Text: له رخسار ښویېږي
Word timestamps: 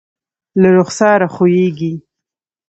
له 0.61 0.69
رخسار 0.77 1.19
ښویېږي 1.33 1.91